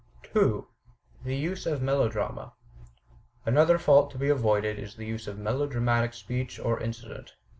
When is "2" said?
0.33-0.65